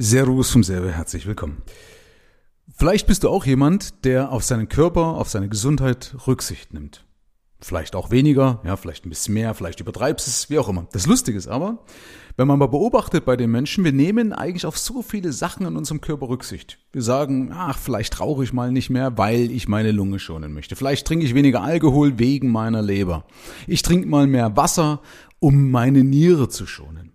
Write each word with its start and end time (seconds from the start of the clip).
Servus 0.00 0.52
vom 0.52 0.62
Serve, 0.62 0.92
herzlich 0.92 1.26
willkommen. 1.26 1.60
Vielleicht 2.76 3.08
bist 3.08 3.24
du 3.24 3.30
auch 3.30 3.44
jemand, 3.44 4.04
der 4.04 4.30
auf 4.30 4.44
seinen 4.44 4.68
Körper, 4.68 5.16
auf 5.16 5.28
seine 5.28 5.48
Gesundheit 5.48 6.14
Rücksicht 6.28 6.72
nimmt. 6.72 7.04
Vielleicht 7.60 7.96
auch 7.96 8.12
weniger, 8.12 8.60
ja, 8.64 8.76
vielleicht 8.76 9.04
ein 9.04 9.08
bisschen 9.08 9.34
mehr, 9.34 9.54
vielleicht 9.54 9.80
übertreibst 9.80 10.28
es, 10.28 10.50
wie 10.50 10.60
auch 10.60 10.68
immer. 10.68 10.86
Das 10.92 11.08
Lustige 11.08 11.36
ist 11.36 11.48
aber, 11.48 11.84
wenn 12.36 12.46
man 12.46 12.60
mal 12.60 12.68
beobachtet 12.68 13.24
bei 13.24 13.36
den 13.36 13.50
Menschen, 13.50 13.82
wir 13.82 13.90
nehmen 13.90 14.32
eigentlich 14.32 14.66
auf 14.66 14.78
so 14.78 15.02
viele 15.02 15.32
Sachen 15.32 15.66
in 15.66 15.76
unserem 15.76 16.00
Körper 16.00 16.28
Rücksicht. 16.28 16.78
Wir 16.92 17.02
sagen, 17.02 17.50
ach, 17.52 17.76
vielleicht 17.76 18.20
rauche 18.20 18.44
ich 18.44 18.52
mal 18.52 18.70
nicht 18.70 18.90
mehr, 18.90 19.18
weil 19.18 19.50
ich 19.50 19.66
meine 19.66 19.90
Lunge 19.90 20.20
schonen 20.20 20.52
möchte. 20.52 20.76
Vielleicht 20.76 21.08
trinke 21.08 21.26
ich 21.26 21.34
weniger 21.34 21.62
Alkohol 21.62 22.20
wegen 22.20 22.52
meiner 22.52 22.82
Leber. 22.82 23.24
Ich 23.66 23.82
trinke 23.82 24.06
mal 24.06 24.28
mehr 24.28 24.56
Wasser, 24.56 25.00
um 25.40 25.72
meine 25.72 26.04
Niere 26.04 26.48
zu 26.48 26.68
schonen. 26.68 27.14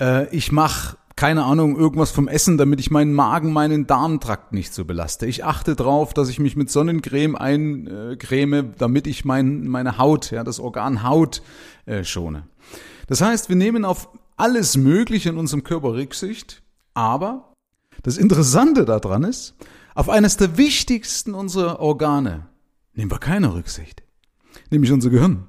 Äh, 0.00 0.34
ich 0.34 0.50
mache 0.50 0.96
keine 1.22 1.44
Ahnung, 1.44 1.76
irgendwas 1.76 2.10
vom 2.10 2.26
Essen, 2.26 2.58
damit 2.58 2.80
ich 2.80 2.90
meinen 2.90 3.14
Magen, 3.14 3.52
meinen 3.52 3.86
Darmtrakt 3.86 4.52
nicht 4.52 4.74
so 4.74 4.84
belaste. 4.84 5.24
Ich 5.26 5.44
achte 5.44 5.76
drauf, 5.76 6.14
dass 6.14 6.28
ich 6.28 6.40
mich 6.40 6.56
mit 6.56 6.68
Sonnencreme 6.68 7.36
eincreme, 7.36 8.74
damit 8.76 9.06
ich 9.06 9.24
mein, 9.24 9.68
meine 9.68 9.98
Haut, 9.98 10.32
ja, 10.32 10.42
das 10.42 10.58
Organ 10.58 11.04
Haut 11.04 11.40
äh, 11.86 12.02
schone. 12.02 12.48
Das 13.06 13.20
heißt, 13.20 13.48
wir 13.48 13.54
nehmen 13.54 13.84
auf 13.84 14.08
alles 14.36 14.76
Mögliche 14.76 15.28
in 15.28 15.38
unserem 15.38 15.62
Körper 15.62 15.94
Rücksicht, 15.94 16.60
aber 16.92 17.54
das 18.02 18.16
Interessante 18.16 18.84
daran 18.84 19.22
ist, 19.22 19.54
auf 19.94 20.08
eines 20.08 20.38
der 20.38 20.56
wichtigsten 20.58 21.34
unserer 21.34 21.78
Organe 21.78 22.48
nehmen 22.94 23.12
wir 23.12 23.20
keine 23.20 23.54
Rücksicht, 23.54 24.02
nämlich 24.70 24.90
unser 24.90 25.10
Gehirn. 25.10 25.46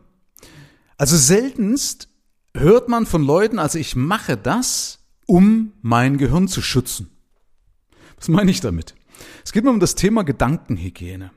Also 1.00 1.17
seltenst 1.17 2.09
hört 2.53 2.90
man 2.90 3.08
von 3.08 3.23
Leuten, 3.23 3.58
also 3.58 3.80
ich 3.80 3.95
mache 3.95 4.38
das, 4.38 5.00
um 5.26 5.73
mein 5.82 6.18
Gehirn 6.18 6.48
zu 6.48 6.62
schützen. 6.62 7.09
Was 8.18 8.27
meine 8.27 8.52
ich 8.52 8.62
damit? 8.62 8.95
Es 9.44 9.52
geht 9.52 9.64
mir 9.64 9.70
um 9.70 9.80
das 9.80 9.95
Thema 9.95 10.23
Gedankenhygiene. 10.23 11.31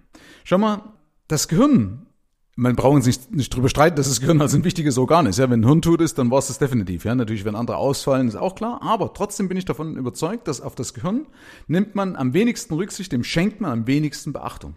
Schau 0.44 0.58
mal, 0.58 0.92
das 1.28 1.48
Gehirn, 1.48 2.06
man 2.54 2.76
braucht 2.76 2.94
uns 2.94 3.06
nicht, 3.06 3.34
nicht 3.34 3.54
drüber 3.54 3.68
streiten, 3.68 3.96
dass 3.96 4.08
das 4.08 4.20
Gehirn 4.20 4.40
also 4.40 4.56
ein 4.56 4.64
wichtiges 4.64 4.96
Organ 4.96 5.26
ist. 5.26 5.38
Ja, 5.38 5.50
wenn 5.50 5.60
ein 5.60 5.66
Hirn 5.66 5.82
tut 5.82 6.00
ist, 6.00 6.18
dann 6.18 6.30
war 6.30 6.38
es 6.38 6.46
das 6.46 6.58
definitiv. 6.58 7.04
Ja, 7.04 7.14
natürlich, 7.14 7.44
wenn 7.44 7.56
andere 7.56 7.76
ausfallen, 7.76 8.28
ist 8.28 8.36
auch 8.36 8.54
klar. 8.54 8.80
Aber 8.82 9.12
trotzdem 9.12 9.48
bin 9.48 9.56
ich 9.56 9.64
davon 9.64 9.96
überzeugt, 9.96 10.48
dass 10.48 10.60
auf 10.60 10.74
das 10.74 10.94
Gehirn 10.94 11.26
nimmt 11.66 11.94
man 11.94 12.16
am 12.16 12.32
wenigsten 12.32 12.74
Rücksicht, 12.74 13.12
dem 13.12 13.24
schenkt 13.24 13.60
man 13.60 13.72
am 13.72 13.86
wenigsten 13.86 14.32
Beachtung. 14.32 14.76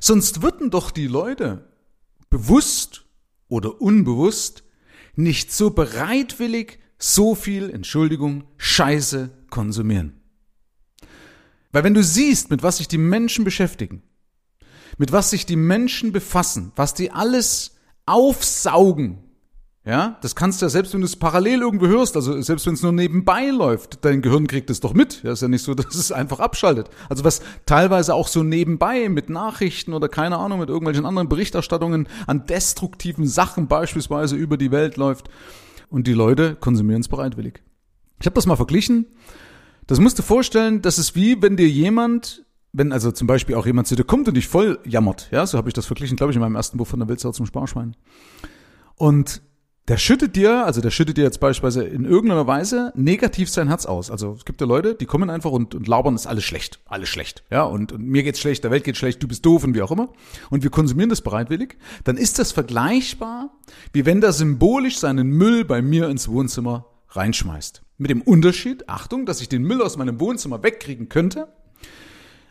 Sonst 0.00 0.42
würden 0.42 0.70
doch 0.70 0.90
die 0.90 1.06
Leute 1.06 1.68
bewusst 2.28 3.04
oder 3.48 3.80
unbewusst 3.80 4.64
nicht 5.14 5.52
so 5.52 5.70
bereitwillig 5.70 6.78
so 7.02 7.34
viel, 7.34 7.68
Entschuldigung, 7.70 8.44
Scheiße 8.58 9.30
konsumieren. 9.50 10.20
Weil 11.72 11.84
wenn 11.84 11.94
du 11.94 12.02
siehst, 12.02 12.50
mit 12.50 12.62
was 12.62 12.76
sich 12.76 12.86
die 12.86 12.98
Menschen 12.98 13.44
beschäftigen, 13.44 14.02
mit 14.98 15.10
was 15.10 15.30
sich 15.30 15.44
die 15.44 15.56
Menschen 15.56 16.12
befassen, 16.12 16.70
was 16.76 16.94
die 16.94 17.10
alles 17.10 17.76
aufsaugen, 18.06 19.18
ja, 19.84 20.16
das 20.22 20.36
kannst 20.36 20.62
du 20.62 20.66
ja 20.66 20.70
selbst, 20.70 20.94
wenn 20.94 21.00
du 21.00 21.06
es 21.06 21.16
parallel 21.16 21.62
irgendwo 21.62 21.88
hörst, 21.88 22.14
also 22.14 22.40
selbst 22.40 22.66
wenn 22.66 22.74
es 22.74 22.82
nur 22.82 22.92
nebenbei 22.92 23.50
läuft, 23.50 24.04
dein 24.04 24.22
Gehirn 24.22 24.46
kriegt 24.46 24.70
es 24.70 24.78
doch 24.78 24.94
mit. 24.94 25.24
Ja, 25.24 25.32
ist 25.32 25.42
ja 25.42 25.48
nicht 25.48 25.64
so, 25.64 25.74
dass 25.74 25.96
es 25.96 26.12
einfach 26.12 26.38
abschaltet. 26.38 26.88
Also 27.08 27.24
was 27.24 27.42
teilweise 27.66 28.14
auch 28.14 28.28
so 28.28 28.44
nebenbei 28.44 29.08
mit 29.08 29.28
Nachrichten 29.28 29.92
oder 29.92 30.08
keine 30.08 30.36
Ahnung, 30.36 30.60
mit 30.60 30.68
irgendwelchen 30.68 31.04
anderen 31.04 31.28
Berichterstattungen 31.28 32.06
an 32.28 32.46
destruktiven 32.46 33.26
Sachen 33.26 33.66
beispielsweise 33.66 34.36
über 34.36 34.56
die 34.56 34.70
Welt 34.70 34.96
läuft, 34.96 35.28
und 35.92 36.06
die 36.06 36.14
Leute 36.14 36.56
konsumieren 36.56 37.02
es 37.02 37.08
bereitwillig. 37.08 37.62
Ich 38.18 38.26
habe 38.26 38.34
das 38.34 38.46
mal 38.46 38.56
verglichen. 38.56 39.06
Das 39.86 40.00
musst 40.00 40.18
du 40.18 40.22
vorstellen, 40.22 40.80
das 40.80 40.98
ist 40.98 41.14
wie, 41.14 41.42
wenn 41.42 41.56
dir 41.56 41.68
jemand, 41.68 42.46
wenn 42.72 42.92
also 42.92 43.12
zum 43.12 43.26
Beispiel 43.26 43.56
auch 43.56 43.66
jemand 43.66 43.86
zu 43.86 43.94
dir 43.94 44.04
kommt 44.04 44.26
und 44.26 44.34
dich 44.34 44.48
voll 44.48 44.78
jammert, 44.86 45.28
ja, 45.32 45.46
so 45.46 45.58
habe 45.58 45.68
ich 45.68 45.74
das 45.74 45.86
verglichen, 45.86 46.16
glaube 46.16 46.32
ich, 46.32 46.36
in 46.36 46.40
meinem 46.40 46.56
ersten 46.56 46.78
Buch 46.78 46.86
von 46.86 46.98
der 46.98 47.08
Wildsau 47.08 47.32
zum 47.32 47.46
Sparschwein. 47.46 47.94
Und 48.96 49.42
der 49.88 49.96
schüttet 49.96 50.36
dir, 50.36 50.64
also 50.64 50.80
der 50.80 50.90
schüttet 50.90 51.16
dir 51.16 51.24
jetzt 51.24 51.40
beispielsweise 51.40 51.84
in 51.84 52.04
irgendeiner 52.04 52.46
Weise 52.46 52.92
negativ 52.94 53.50
sein 53.50 53.66
Herz 53.66 53.84
aus. 53.84 54.12
Also 54.12 54.34
es 54.34 54.44
gibt 54.44 54.60
ja 54.60 54.66
Leute, 54.66 54.94
die 54.94 55.06
kommen 55.06 55.28
einfach 55.28 55.50
und, 55.50 55.74
und 55.74 55.88
labern, 55.88 56.14
ist 56.14 56.28
alles 56.28 56.44
schlecht, 56.44 56.80
alles 56.86 57.08
schlecht. 57.08 57.42
Ja, 57.50 57.64
und, 57.64 57.90
und 57.90 58.06
mir 58.06 58.22
geht's 58.22 58.38
schlecht, 58.38 58.62
der 58.62 58.70
Welt 58.70 58.84
geht 58.84 58.96
schlecht, 58.96 59.20
du 59.22 59.26
bist 59.26 59.44
doof 59.44 59.64
und 59.64 59.74
wie 59.74 59.82
auch 59.82 59.90
immer. 59.90 60.10
Und 60.50 60.62
wir 60.62 60.70
konsumieren 60.70 61.10
das 61.10 61.20
bereitwillig. 61.20 61.78
Dann 62.04 62.16
ist 62.16 62.38
das 62.38 62.52
vergleichbar, 62.52 63.50
wie 63.92 64.06
wenn 64.06 64.20
der 64.20 64.32
symbolisch 64.32 64.98
seinen 64.98 65.30
Müll 65.30 65.64
bei 65.64 65.82
mir 65.82 66.08
ins 66.08 66.28
Wohnzimmer 66.28 66.86
reinschmeißt. 67.08 67.82
Mit 67.98 68.10
dem 68.10 68.22
Unterschied, 68.22 68.88
Achtung, 68.88 69.26
dass 69.26 69.40
ich 69.40 69.48
den 69.48 69.62
Müll 69.62 69.82
aus 69.82 69.96
meinem 69.96 70.20
Wohnzimmer 70.20 70.62
wegkriegen 70.62 71.08
könnte, 71.08 71.48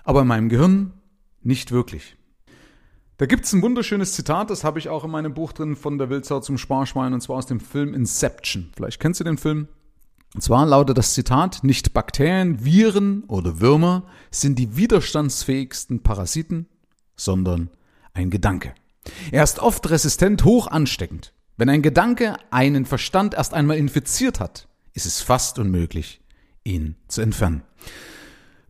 aber 0.04 0.22
in 0.22 0.28
meinem 0.28 0.50
Gehirn 0.50 0.94
nicht 1.44 1.72
wirklich. 1.72 2.18
Da 3.22 3.28
gibt's 3.28 3.54
ein 3.54 3.62
wunderschönes 3.62 4.14
Zitat, 4.14 4.50
das 4.50 4.64
habe 4.64 4.80
ich 4.80 4.90
auch 4.90 5.04
in 5.04 5.12
meinem 5.12 5.36
Buch 5.36 5.54
drin 5.54 5.76
von 5.76 6.00
der 6.00 6.10
Wildsau 6.10 6.40
zum 6.40 6.58
Sparschwein 6.58 7.14
und 7.14 7.22
zwar 7.22 7.36
aus 7.36 7.46
dem 7.46 7.60
Film 7.60 7.94
Inception. 7.94 8.72
Vielleicht 8.76 9.00
kennst 9.00 9.20
du 9.20 9.24
den 9.24 9.38
Film. 9.38 9.68
Und 10.34 10.42
zwar 10.42 10.66
lautet 10.66 10.98
das 10.98 11.14
Zitat, 11.14 11.64
nicht 11.64 11.94
Bakterien, 11.94 12.66
Viren 12.66 13.24
oder 13.26 13.60
Würmer 13.62 14.08
sind 14.32 14.58
die 14.58 14.76
widerstandsfähigsten 14.76 16.02
Parasiten, 16.02 16.66
sondern 17.16 17.70
ein 18.16 18.32
Gedanke. 18.32 18.74
Er 19.32 19.44
ist 19.44 19.60
oft 19.60 19.88
resistent, 19.92 20.44
hoch 20.44 20.66
ansteckend. 20.66 21.32
Wenn 21.58 21.70
ein 21.70 21.84
Gedanke 21.84 22.38
einen 22.50 22.86
Verstand 22.86 23.36
erst 23.36 23.54
einmal 23.54 23.78
infiziert 23.78 24.40
hat, 24.40 24.68
ist 24.94 25.06
es 25.06 25.22
fast 25.22 25.60
unmöglich, 25.60 26.22
ihn 26.64 26.96
zu 27.08 27.22
entfernen. 27.22 27.62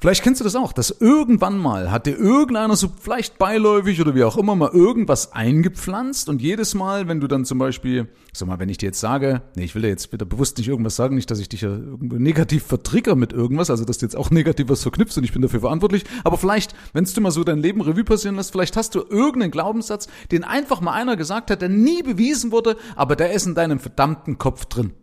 Vielleicht 0.02 0.24
kennst 0.24 0.42
du 0.42 0.44
das 0.44 0.56
auch, 0.56 0.74
dass 0.74 0.90
irgendwann 0.90 1.60
mal 1.60 1.92
hat 1.92 2.08
dir 2.08 2.18
irgendeiner 2.18 2.76
so 2.76 2.90
vielleicht 3.00 3.38
beiläufig 3.38 4.02
oder 4.02 4.16
wie 4.16 4.24
auch 4.24 4.36
immer 4.36 4.56
mal 4.56 4.72
irgendwas 4.74 5.34
eingepflanzt 5.34 6.28
und 6.28 6.42
jedes 6.42 6.74
Mal, 6.74 7.08
wenn 7.08 7.20
du 7.20 7.28
dann 7.28 7.46
zum 7.46 7.60
Beispiel, 7.60 8.08
sag 8.34 8.48
mal, 8.48 8.58
wenn 8.58 8.68
ich 8.68 8.80
dir 8.80 8.88
jetzt 8.88 9.00
sage, 9.00 9.44
nee, 9.56 9.64
ich 9.64 9.76
will 9.76 9.84
dir 9.84 9.90
jetzt 9.90 10.12
wieder 10.12 10.26
bewusst 10.26 10.58
nicht 10.58 10.70
irgendwas 10.70 10.96
sagen, 10.96 11.14
nicht, 11.14 11.30
dass 11.30 11.38
ich 11.38 11.50
dich 11.50 11.62
ja 11.62 11.78
negativ 12.00 12.64
vertrigger 12.64 13.16
mit 13.16 13.32
irgendwas, 13.32 13.70
also 13.70 13.86
dass 13.86 14.00
du 14.00 14.08
jetzt 14.08 14.18
auch 14.18 14.32
negativ 14.32 14.70
was 14.70 14.82
verknüpfst 14.82 15.20
und 15.20 15.24
ich 15.24 15.34
bin 15.34 15.44
dafür 15.44 15.60
verantwortlich, 15.60 16.04
aber 16.24 16.40
vielleicht, 16.40 16.74
wenn 16.94 17.04
du 17.06 17.22
mal 17.22 17.30
so 17.30 17.44
dein 17.44 17.60
Leben 17.60 17.82
Revue 17.82 18.04
passieren 18.04 18.38
lässt, 18.38 18.54
vielleicht 18.54 18.78
hast 18.78 18.96
du 18.96 19.02
irgendeinen 19.08 19.52
Glaubenssatz, 19.52 20.08
den 20.32 20.44
einfach 20.44 20.82
mal 20.82 20.94
einer 20.94 21.16
gesagt 21.16 21.52
hat, 21.52 21.62
der 21.62 21.70
nie 21.70 22.02
bewiesen 22.02 22.52
wurde, 22.52 22.76
aber 22.96 23.16
der 23.16 23.34
ist 23.34 23.46
in 23.46 23.54
deinem 23.54 23.78
verdammten 23.78 24.40
Kopf 24.40 24.66
drin. 24.66 24.94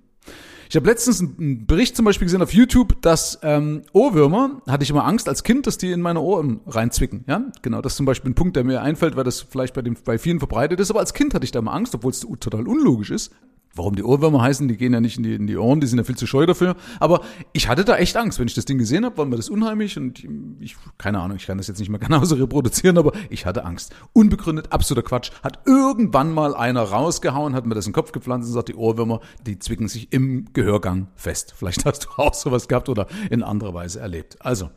Ich 0.69 0.77
habe 0.77 0.87
letztens 0.87 1.21
einen 1.21 1.67
Bericht 1.67 1.97
zum 1.97 2.05
Beispiel 2.05 2.27
gesehen 2.27 2.43
auf 2.43 2.53
YouTube, 2.53 3.01
dass 3.01 3.39
ähm, 3.43 3.83
Ohrwürmer, 3.93 4.61
hatte 4.69 4.84
ich 4.84 4.91
immer 4.91 5.06
Angst 5.06 5.27
als 5.27 5.43
Kind, 5.43 5.67
dass 5.67 5.79
die 5.79 5.91
in 5.91 6.03
meine 6.03 6.21
Ohren 6.21 6.61
reinzwicken. 6.67 7.25
Ja, 7.27 7.43
genau, 7.62 7.81
das 7.81 7.95
ist 7.95 7.97
zum 7.97 8.05
Beispiel 8.05 8.31
ein 8.31 8.34
Punkt, 8.34 8.55
der 8.55 8.65
mir 8.65 8.83
einfällt, 8.83 9.17
weil 9.17 9.25
das 9.25 9.41
vielleicht 9.41 9.73
bei, 9.73 9.81
dem, 9.81 9.97
bei 10.05 10.19
vielen 10.19 10.41
verbreitet 10.41 10.79
ist. 10.79 10.91
Aber 10.91 11.01
als 11.01 11.15
Kind 11.15 11.33
hatte 11.33 11.45
ich 11.45 11.53
da 11.53 11.61
immer 11.61 11.73
Angst, 11.73 11.95
obwohl 11.95 12.11
es 12.11 12.21
total 12.21 12.69
unlogisch 12.69 13.11
ist. 13.11 13.33
Warum 13.78 13.94
die 13.94 14.03
Ohrwürmer 14.03 14.43
heißen, 14.43 14.66
die 14.66 14.77
gehen 14.77 14.93
ja 14.93 15.00
nicht 15.00 15.16
in 15.16 15.22
die, 15.22 15.34
in 15.34 15.47
die 15.47 15.56
Ohren, 15.56 15.81
die 15.81 15.87
sind 15.87 15.99
ja 15.99 16.05
viel 16.05 16.16
zu 16.16 16.27
scheu 16.27 16.47
dafür. 16.47 16.77
Aber 16.99 17.22
ich 17.53 17.69
hatte 17.69 17.84
da 17.84 17.97
echt 17.97 18.16
Angst, 18.16 18.39
wenn 18.39 18.49
ich 18.49 18.55
das 18.55 18.65
Ding 18.65 18.77
gesehen 18.77 19.05
habe, 19.05 19.16
war 19.16 19.25
mir 19.25 19.37
das 19.37 19.49
unheimlich 19.49 19.97
und 19.97 20.27
ich, 20.61 20.77
keine 20.99 21.21
Ahnung, 21.21 21.37
ich 21.37 21.47
kann 21.47 21.59
das 21.59 21.69
jetzt 21.69 21.78
nicht 21.78 21.88
mehr 21.88 21.99
genauso 22.09 22.34
reproduzieren, 22.34 22.99
aber 22.99 23.12
ich 23.31 23.47
hatte 23.47 23.65
Angst. 23.65 23.94
Unbegründet, 24.12 24.72
absoluter 24.72 25.06
Quatsch. 25.06 25.31
Hat 25.43 25.61
irgendwann 25.65 26.33
mal 26.33 26.55
einer 26.55 26.83
rausgehauen, 26.83 27.55
hat 27.55 27.67
mir 27.67 27.75
das 27.75 27.87
in 27.87 27.93
den 27.93 27.94
Kopf 27.94 28.12
gepflanzt 28.12 28.49
und 28.49 28.55
sagt, 28.55 28.69
die 28.69 28.75
Ohrwürmer, 28.75 29.21
die 29.47 29.59
zwicken 29.59 29.88
sich 29.88 30.12
im 30.12 30.53
Gehörgang 30.53 31.09
fest. 31.15 31.55
Vielleicht 31.56 31.84
hast 31.84 32.05
du 32.05 32.09
auch 32.17 32.34
sowas 32.34 32.69
gehabt 32.69 32.88
oder 32.88 33.06
in 33.31 33.43
anderer 33.43 33.75
Weise 33.75 34.00
erlebt. 34.00 34.37
Also, 34.41 34.71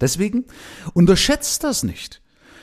deswegen 0.00 0.44
unterschätzt 0.94 1.64
das 1.64 1.82
nicht. 1.82 2.22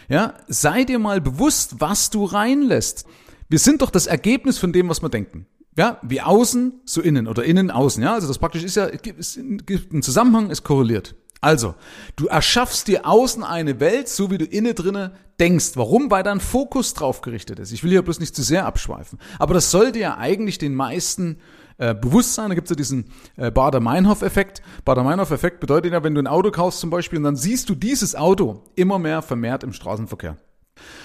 Ja, 0.09 0.35
sei 0.47 0.83
dir 0.83 0.99
mal 0.99 1.21
bewusst, 1.21 1.75
was 1.79 2.09
du 2.09 2.25
reinlässt. 2.25 3.05
Wir 3.49 3.59
sind 3.59 3.81
doch 3.81 3.89
das 3.89 4.07
Ergebnis 4.07 4.57
von 4.57 4.73
dem, 4.73 4.89
was 4.89 5.01
wir 5.01 5.09
denken. 5.09 5.45
Ja, 5.75 5.97
wie 6.03 6.21
außen, 6.21 6.81
so 6.85 7.01
innen 7.01 7.27
oder 7.27 7.43
innen, 7.43 7.71
außen. 7.71 8.03
Ja, 8.03 8.13
also 8.13 8.27
das 8.27 8.37
praktisch 8.37 8.63
ist 8.63 8.75
ja, 8.75 8.87
es 8.87 9.39
gibt 9.65 9.91
einen 9.91 10.03
Zusammenhang, 10.03 10.49
ist 10.49 10.63
korreliert. 10.63 11.15
Also, 11.41 11.75
du 12.15 12.27
erschaffst 12.27 12.87
dir 12.87 13.05
außen 13.05 13.43
eine 13.43 13.81
Welt, 13.81 14.07
so 14.07 14.31
wie 14.31 14.37
du 14.37 14.45
innen 14.45 14.75
drinne 14.75 15.11
denkst. 15.41 15.71
Warum? 15.75 16.09
Weil 16.09 16.23
dein 16.23 16.39
Fokus 16.39 16.93
drauf 16.93 17.19
gerichtet 17.19 17.59
ist. 17.59 17.73
Ich 17.73 17.83
will 17.83 17.91
hier 17.91 18.01
bloß 18.01 18.21
nicht 18.21 18.33
zu 18.33 18.43
sehr 18.43 18.65
abschweifen. 18.65 19.19
Aber 19.39 19.53
das 19.53 19.69
sollte 19.69 19.99
ja 19.99 20.17
eigentlich 20.17 20.57
den 20.57 20.73
meisten 20.73 21.39
äh, 21.79 21.93
bewusst 21.93 22.35
sein. 22.35 22.47
Da 22.47 22.55
gibt 22.55 22.67
es 22.67 22.69
ja 22.69 22.75
diesen 22.77 23.11
äh, 23.35 23.51
Bader-Meinhof-Effekt. 23.51 24.61
Bader-Meinhof-Effekt 24.85 25.59
bedeutet 25.59 25.91
ja, 25.91 26.01
wenn 26.03 26.15
du 26.15 26.21
ein 26.21 26.27
Auto 26.27 26.49
kaufst 26.49 26.79
zum 26.79 26.89
Beispiel 26.89 27.17
und 27.17 27.23
dann 27.23 27.35
siehst 27.35 27.67
du 27.67 27.75
dieses 27.75 28.15
Auto 28.15 28.63
immer 28.75 28.97
mehr 28.97 29.21
vermehrt 29.21 29.65
im 29.65 29.73
Straßenverkehr. 29.73 30.37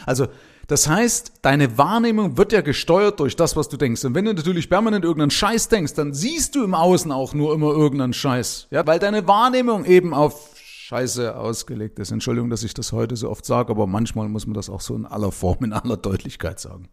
Also 0.06 0.28
das 0.68 0.86
heißt, 0.86 1.32
deine 1.42 1.78
Wahrnehmung 1.78 2.36
wird 2.36 2.52
ja 2.52 2.60
gesteuert 2.60 3.20
durch 3.20 3.36
das, 3.36 3.56
was 3.56 3.70
du 3.70 3.78
denkst. 3.78 4.04
Und 4.04 4.14
wenn 4.14 4.26
du 4.26 4.34
natürlich 4.34 4.68
permanent 4.68 5.02
irgendeinen 5.02 5.30
Scheiß 5.30 5.68
denkst, 5.68 5.94
dann 5.94 6.12
siehst 6.12 6.54
du 6.54 6.62
im 6.62 6.74
Außen 6.74 7.10
auch 7.10 7.32
nur 7.32 7.54
immer 7.54 7.70
irgendeinen 7.70 8.12
Scheiß. 8.12 8.68
Ja, 8.70 8.86
weil 8.86 8.98
deine 8.98 9.26
Wahrnehmung 9.26 9.86
eben 9.86 10.12
auf 10.12 10.54
Scheiße 10.54 11.36
ausgelegt 11.36 11.98
ist. 11.98 12.12
Entschuldigung, 12.12 12.50
dass 12.50 12.62
ich 12.62 12.74
das 12.74 12.92
heute 12.92 13.16
so 13.16 13.30
oft 13.30 13.46
sage, 13.46 13.70
aber 13.70 13.86
manchmal 13.86 14.28
muss 14.28 14.46
man 14.46 14.52
das 14.54 14.68
auch 14.68 14.82
so 14.82 14.94
in 14.94 15.06
aller 15.06 15.32
Form, 15.32 15.64
in 15.64 15.72
aller 15.72 15.96
Deutlichkeit 15.96 16.60
sagen. 16.60 16.90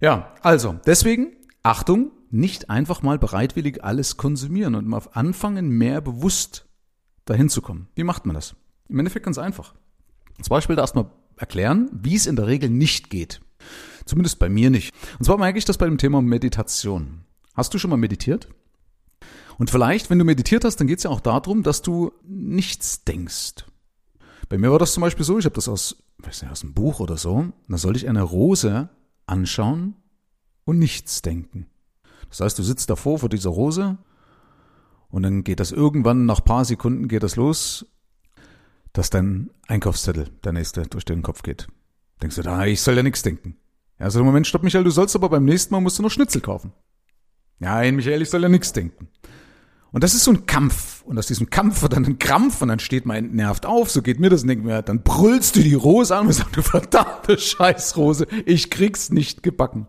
Ja, 0.00 0.34
also, 0.42 0.74
deswegen 0.86 1.36
Achtung, 1.62 2.10
nicht 2.30 2.70
einfach 2.70 3.02
mal 3.02 3.18
bereitwillig 3.18 3.84
alles 3.84 4.16
konsumieren 4.16 4.74
und 4.74 4.86
mal 4.86 5.02
anfangen, 5.12 5.68
mehr 5.68 6.00
bewusst 6.00 6.66
dahin 7.24 7.48
zu 7.48 7.62
kommen. 7.62 7.88
Wie 7.94 8.04
macht 8.04 8.26
man 8.26 8.34
das? 8.34 8.56
Im 8.88 8.98
Endeffekt 8.98 9.26
ganz 9.26 9.38
einfach. 9.38 9.74
Zum 10.40 10.50
Beispiel 10.50 10.74
da 10.74 10.82
erstmal 10.82 11.10
erklären, 11.40 11.88
wie 11.92 12.14
es 12.14 12.26
in 12.26 12.36
der 12.36 12.46
Regel 12.46 12.70
nicht 12.70 13.10
geht. 13.10 13.40
Zumindest 14.04 14.38
bei 14.38 14.48
mir 14.48 14.70
nicht. 14.70 14.94
Und 15.18 15.24
zwar 15.24 15.38
merke 15.38 15.58
ich 15.58 15.64
das 15.64 15.78
bei 15.78 15.86
dem 15.86 15.98
Thema 15.98 16.22
Meditation. 16.22 17.24
Hast 17.54 17.74
du 17.74 17.78
schon 17.78 17.90
mal 17.90 17.96
meditiert? 17.96 18.48
Und 19.58 19.70
vielleicht, 19.70 20.08
wenn 20.08 20.18
du 20.18 20.24
meditiert 20.24 20.64
hast, 20.64 20.76
dann 20.76 20.86
geht 20.86 20.98
es 20.98 21.04
ja 21.04 21.10
auch 21.10 21.20
darum, 21.20 21.62
dass 21.62 21.82
du 21.82 22.12
nichts 22.26 23.04
denkst. 23.04 23.66
Bei 24.48 24.58
mir 24.58 24.70
war 24.70 24.78
das 24.78 24.94
zum 24.94 25.02
Beispiel 25.02 25.24
so, 25.24 25.38
ich 25.38 25.44
habe 25.44 25.54
das 25.54 25.68
aus, 25.68 26.02
weiß 26.18 26.42
nicht, 26.42 26.50
aus 26.50 26.62
einem 26.62 26.74
Buch 26.74 26.98
oder 27.00 27.16
so, 27.16 27.52
da 27.68 27.78
sollte 27.78 27.98
ich 27.98 28.08
eine 28.08 28.22
Rose 28.22 28.88
anschauen 29.26 29.94
und 30.64 30.78
nichts 30.78 31.22
denken. 31.22 31.66
Das 32.30 32.40
heißt, 32.40 32.58
du 32.58 32.62
sitzt 32.62 32.90
davor 32.90 33.18
vor 33.18 33.28
dieser 33.28 33.50
Rose 33.50 33.98
und 35.08 35.22
dann 35.22 35.44
geht 35.44 35.60
das 35.60 35.72
irgendwann, 35.72 36.26
nach 36.26 36.42
paar 36.42 36.64
Sekunden 36.64 37.06
geht 37.06 37.22
das 37.22 37.36
los, 37.36 37.86
dass 38.92 39.10
dein 39.10 39.50
Einkaufszettel, 39.68 40.30
der 40.44 40.52
nächste, 40.52 40.82
durch 40.82 41.04
den 41.04 41.22
Kopf 41.22 41.42
geht. 41.42 41.68
Denkst 42.22 42.36
du, 42.36 42.42
da, 42.42 42.64
ich 42.66 42.80
soll 42.80 42.96
ja 42.96 43.02
nichts 43.02 43.22
denken. 43.22 43.56
Ja, 43.98 44.06
also 44.06 44.22
Moment, 44.24 44.46
stopp 44.46 44.62
Michael, 44.62 44.84
du 44.84 44.90
sollst 44.90 45.14
aber 45.14 45.28
beim 45.28 45.44
nächsten 45.44 45.74
Mal 45.74 45.80
musst 45.80 45.98
du 45.98 46.02
noch 46.02 46.10
Schnitzel 46.10 46.40
kaufen. 46.40 46.72
Nein, 47.58 47.96
Michael, 47.96 48.22
ich 48.22 48.30
soll 48.30 48.42
ja 48.42 48.48
nichts 48.48 48.72
denken. 48.72 49.08
Und 49.92 50.04
das 50.04 50.14
ist 50.14 50.24
so 50.24 50.30
ein 50.30 50.46
Kampf. 50.46 51.02
Und 51.02 51.18
aus 51.18 51.26
diesem 51.26 51.50
Kampf 51.50 51.82
wird 51.82 51.94
dann 51.94 52.06
ein 52.06 52.18
Krampf 52.18 52.62
und 52.62 52.68
dann 52.68 52.78
steht 52.78 53.06
man 53.06 53.16
entnervt 53.16 53.66
auf. 53.66 53.90
So 53.90 54.02
geht 54.02 54.20
mir 54.20 54.30
das 54.30 54.44
denkt 54.44 54.64
mir, 54.64 54.82
dann 54.82 55.02
brüllst 55.02 55.56
du 55.56 55.60
die 55.60 55.74
Rose 55.74 56.16
an 56.16 56.26
und 56.28 56.32
sagst, 56.32 56.56
du 56.56 56.62
verdammte 56.62 57.38
Scheißrose, 57.38 58.26
ich 58.46 58.70
krieg's 58.70 59.10
nicht 59.10 59.42
gebacken. 59.42 59.88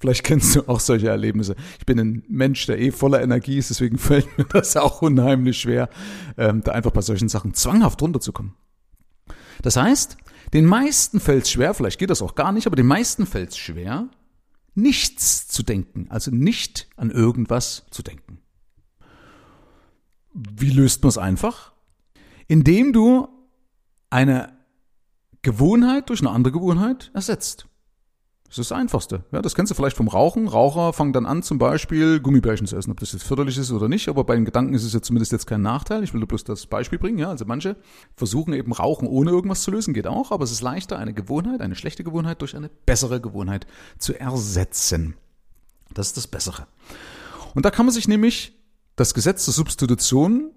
Vielleicht 0.00 0.24
kennst 0.24 0.56
du 0.56 0.68
auch 0.68 0.80
solche 0.80 1.08
Erlebnisse. 1.08 1.56
Ich 1.78 1.86
bin 1.86 1.98
ein 1.98 2.24
Mensch, 2.28 2.66
der 2.66 2.78
eh 2.78 2.90
voller 2.90 3.22
Energie 3.22 3.58
ist, 3.58 3.70
deswegen 3.70 3.98
fällt 3.98 4.38
mir 4.38 4.44
das 4.44 4.76
auch 4.76 5.02
unheimlich 5.02 5.60
schwer, 5.60 5.88
ähm, 6.36 6.62
da 6.62 6.72
einfach 6.72 6.90
bei 6.90 7.00
solchen 7.00 7.28
Sachen 7.28 7.54
zwanghaft 7.54 8.00
runterzukommen. 8.02 8.54
Das 9.62 9.76
heißt, 9.76 10.16
den 10.52 10.66
meisten 10.66 11.20
fällt 11.20 11.44
es 11.44 11.50
schwer, 11.50 11.74
vielleicht 11.74 11.98
geht 11.98 12.10
das 12.10 12.22
auch 12.22 12.34
gar 12.34 12.52
nicht, 12.52 12.66
aber 12.66 12.76
den 12.76 12.86
meisten 12.86 13.26
fällt 13.26 13.50
es 13.50 13.58
schwer, 13.58 14.08
nichts 14.74 15.48
zu 15.48 15.62
denken, 15.62 16.06
also 16.10 16.30
nicht 16.30 16.88
an 16.96 17.10
irgendwas 17.10 17.86
zu 17.90 18.02
denken. 18.02 18.38
Wie 20.32 20.70
löst 20.70 21.02
man 21.02 21.08
es 21.08 21.18
einfach? 21.18 21.72
Indem 22.48 22.92
du 22.92 23.28
eine 24.10 24.52
Gewohnheit 25.42 26.08
durch 26.08 26.20
eine 26.20 26.30
andere 26.30 26.52
Gewohnheit 26.52 27.10
ersetzt. 27.14 27.68
Das 28.54 28.60
ist 28.66 28.70
das 28.70 28.78
Einfachste. 28.78 29.24
Ja, 29.32 29.42
das 29.42 29.56
kennst 29.56 29.72
du 29.72 29.74
vielleicht 29.74 29.96
vom 29.96 30.06
Rauchen. 30.06 30.46
Raucher 30.46 30.92
fangen 30.92 31.12
dann 31.12 31.26
an, 31.26 31.42
zum 31.42 31.58
Beispiel 31.58 32.20
Gummibärchen 32.20 32.68
zu 32.68 32.76
essen, 32.76 32.92
ob 32.92 33.00
das 33.00 33.10
jetzt 33.10 33.24
förderlich 33.24 33.58
ist 33.58 33.72
oder 33.72 33.88
nicht. 33.88 34.08
Aber 34.08 34.22
bei 34.22 34.36
den 34.36 34.44
Gedanken 34.44 34.74
ist 34.74 34.84
es 34.84 34.92
ja 34.92 35.02
zumindest 35.02 35.32
jetzt 35.32 35.48
kein 35.48 35.60
Nachteil. 35.60 36.04
Ich 36.04 36.14
will 36.14 36.24
bloß 36.24 36.44
das 36.44 36.66
Beispiel 36.66 37.00
bringen. 37.00 37.18
Ja, 37.18 37.30
also 37.30 37.46
manche 37.46 37.74
versuchen 38.14 38.54
eben 38.54 38.70
Rauchen 38.70 39.08
ohne 39.08 39.32
irgendwas 39.32 39.64
zu 39.64 39.72
lösen, 39.72 39.92
geht 39.92 40.06
auch. 40.06 40.30
Aber 40.30 40.44
es 40.44 40.52
ist 40.52 40.60
leichter, 40.60 41.00
eine 41.00 41.12
Gewohnheit, 41.12 41.62
eine 41.62 41.74
schlechte 41.74 42.04
Gewohnheit 42.04 42.42
durch 42.42 42.54
eine 42.54 42.70
bessere 42.86 43.20
Gewohnheit 43.20 43.66
zu 43.98 44.16
ersetzen. 44.16 45.16
Das 45.92 46.06
ist 46.06 46.16
das 46.16 46.28
Bessere. 46.28 46.68
Und 47.56 47.64
da 47.64 47.72
kann 47.72 47.86
man 47.86 47.92
sich 47.92 48.06
nämlich 48.06 48.56
das 48.94 49.14
Gesetz 49.14 49.46
der 49.46 49.54
Substitution 49.54 50.52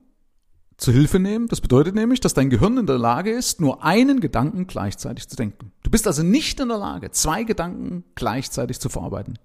zu 0.77 0.91
Hilfe 0.91 1.19
nehmen. 1.19 1.47
Das 1.47 1.61
bedeutet 1.61 1.95
nämlich, 1.95 2.19
dass 2.19 2.33
dein 2.33 2.49
Gehirn 2.49 2.77
in 2.77 2.85
der 2.85 2.97
Lage 2.97 3.31
ist, 3.31 3.59
nur 3.59 3.83
einen 3.83 4.19
Gedanken 4.19 4.67
gleichzeitig 4.67 5.27
zu 5.27 5.35
denken. 5.35 5.71
Du 5.83 5.89
bist 5.89 6.07
also 6.07 6.23
nicht 6.23 6.59
in 6.59 6.69
der 6.69 6.77
Lage, 6.77 7.11
zwei 7.11 7.43
Gedanken 7.43 8.03
gleichzeitig 8.15 8.79
zu 8.79 8.89
verarbeiten. 8.89 9.39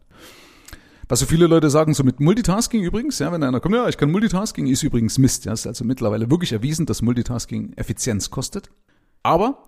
Was 1.09 1.21
so 1.21 1.27
viele 1.27 1.47
Leute 1.47 1.69
sagen, 1.69 1.95
so 1.95 2.05
mit 2.05 2.21
Multitasking 2.21 2.83
übrigens, 2.83 3.19
ja, 3.19 3.33
wenn 3.33 3.43
einer 3.43 3.61
kommt, 3.61 3.75
ja, 3.75 3.89
ich 3.89 3.99
kann 3.99 4.11
Multitasking, 4.11 4.67
ist 4.67 4.83
übrigens 4.83 5.19
Mist. 5.19 5.45
Ja, 5.45 5.53
ist 5.53 5.67
also 5.67 5.85
mittlerweile 5.85 6.31
wirklich 6.31 6.53
erwiesen, 6.53 6.87
dass 6.87 7.03
Multitasking 7.03 7.73
Effizienz 7.77 8.31
kostet. 8.31 8.71
Aber 9.23 9.65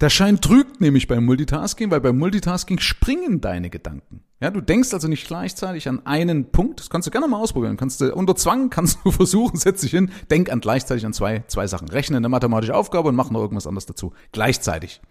der 0.00 0.08
Schein 0.08 0.40
trügt 0.40 0.80
nämlich 0.80 1.08
beim 1.08 1.26
Multitasking, 1.26 1.90
weil 1.90 2.00
beim 2.00 2.18
Multitasking 2.18 2.78
springen 2.78 3.40
deine 3.40 3.68
Gedanken. 3.68 4.22
Ja, 4.40 4.50
du 4.50 4.62
denkst 4.62 4.94
also 4.94 5.08
nicht 5.08 5.26
gleichzeitig 5.26 5.86
an 5.88 6.06
einen 6.06 6.50
Punkt. 6.50 6.80
Das 6.80 6.88
kannst 6.88 7.06
du 7.06 7.10
gerne 7.10 7.28
mal 7.28 7.38
ausprobieren. 7.38 7.76
Kannst 7.76 8.00
du 8.00 8.14
unter 8.14 8.34
Zwang 8.34 8.70
kannst 8.70 8.98
du 9.04 9.10
versuchen, 9.10 9.58
setz 9.58 9.82
dich 9.82 9.90
hin, 9.90 10.10
denk 10.30 10.50
an 10.50 10.60
gleichzeitig 10.60 11.04
an 11.04 11.12
zwei 11.12 11.44
zwei 11.48 11.66
Sachen. 11.66 11.88
Rechne 11.88 12.16
eine 12.16 12.30
mathematische 12.30 12.74
Aufgabe 12.74 13.10
und 13.10 13.16
mach 13.16 13.30
noch 13.30 13.40
irgendwas 13.40 13.66
anderes 13.66 13.84
dazu 13.84 14.14
gleichzeitig. 14.32 15.02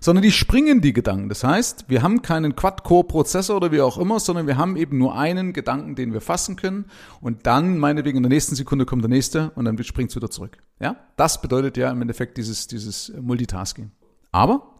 Sondern 0.00 0.22
die 0.22 0.32
springen 0.32 0.80
die 0.80 0.92
Gedanken. 0.92 1.28
Das 1.28 1.44
heißt, 1.44 1.86
wir 1.88 2.02
haben 2.02 2.22
keinen 2.22 2.56
Quad-Core-Prozessor 2.56 3.56
oder 3.56 3.72
wie 3.72 3.80
auch 3.80 3.98
immer, 3.98 4.20
sondern 4.20 4.46
wir 4.46 4.56
haben 4.56 4.76
eben 4.76 4.98
nur 4.98 5.16
einen 5.16 5.52
Gedanken, 5.52 5.94
den 5.94 6.12
wir 6.12 6.20
fassen 6.20 6.56
können. 6.56 6.86
Und 7.20 7.46
dann, 7.46 7.78
meinetwegen, 7.78 8.18
in 8.18 8.22
der 8.22 8.30
nächsten 8.30 8.54
Sekunde 8.54 8.86
kommt 8.86 9.02
der 9.02 9.10
nächste 9.10 9.50
und 9.50 9.64
dann 9.64 9.82
springt 9.82 10.10
es 10.10 10.16
wieder 10.16 10.30
zurück. 10.30 10.58
Ja, 10.80 10.96
das 11.16 11.40
bedeutet 11.40 11.76
ja 11.76 11.90
im 11.90 12.00
Endeffekt 12.00 12.36
dieses, 12.36 12.66
dieses 12.66 13.12
Multitasking. 13.20 13.90
Aber 14.30 14.74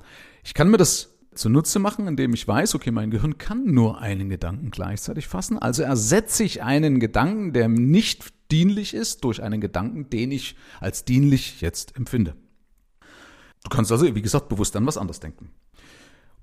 ich 0.44 0.54
kann 0.54 0.70
mir 0.70 0.76
das 0.76 1.18
zunutze 1.34 1.78
machen, 1.78 2.06
indem 2.06 2.34
ich 2.34 2.46
weiß, 2.46 2.74
okay, 2.74 2.90
mein 2.90 3.10
Gehirn 3.10 3.38
kann 3.38 3.64
nur 3.64 4.00
einen 4.00 4.28
Gedanken 4.28 4.70
gleichzeitig 4.70 5.28
fassen. 5.28 5.58
Also 5.58 5.82
ersetze 5.82 6.44
ich 6.44 6.62
einen 6.62 7.00
Gedanken, 7.00 7.52
der 7.52 7.68
nicht 7.68 8.32
dienlich 8.50 8.94
ist, 8.94 9.24
durch 9.24 9.42
einen 9.42 9.60
Gedanken, 9.60 10.10
den 10.10 10.32
ich 10.32 10.56
als 10.80 11.04
dienlich 11.04 11.60
jetzt 11.60 11.96
empfinde. 11.96 12.34
Du 13.64 13.70
kannst 13.70 13.92
also, 13.92 14.14
wie 14.14 14.22
gesagt, 14.22 14.48
bewusst 14.48 14.76
an 14.76 14.86
was 14.86 14.96
anderes 14.96 15.20
denken. 15.20 15.50